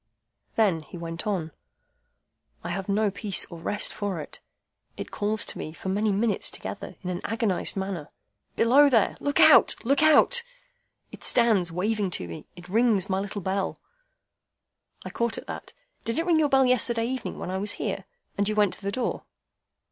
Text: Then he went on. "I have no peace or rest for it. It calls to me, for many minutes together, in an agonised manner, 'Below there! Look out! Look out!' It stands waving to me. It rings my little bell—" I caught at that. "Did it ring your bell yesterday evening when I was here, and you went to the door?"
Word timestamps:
Then 0.55 0.81
he 0.81 0.97
went 0.97 1.27
on. 1.27 1.51
"I 2.63 2.69
have 2.69 2.89
no 2.89 3.11
peace 3.11 3.45
or 3.51 3.59
rest 3.59 3.93
for 3.93 4.19
it. 4.19 4.39
It 4.97 5.11
calls 5.11 5.45
to 5.45 5.59
me, 5.59 5.73
for 5.73 5.89
many 5.89 6.11
minutes 6.11 6.49
together, 6.49 6.95
in 7.03 7.11
an 7.11 7.21
agonised 7.23 7.77
manner, 7.77 8.09
'Below 8.55 8.89
there! 8.89 9.15
Look 9.19 9.39
out! 9.39 9.75
Look 9.83 10.01
out!' 10.01 10.41
It 11.11 11.23
stands 11.23 11.71
waving 11.71 12.09
to 12.17 12.27
me. 12.27 12.47
It 12.55 12.67
rings 12.67 13.11
my 13.11 13.19
little 13.19 13.41
bell—" 13.41 13.79
I 15.05 15.11
caught 15.11 15.37
at 15.37 15.45
that. 15.45 15.71
"Did 16.03 16.17
it 16.17 16.25
ring 16.25 16.39
your 16.39 16.49
bell 16.49 16.65
yesterday 16.65 17.05
evening 17.05 17.37
when 17.37 17.51
I 17.51 17.59
was 17.59 17.73
here, 17.73 18.05
and 18.39 18.49
you 18.49 18.55
went 18.55 18.73
to 18.73 18.81
the 18.81 18.91
door?" 18.91 19.25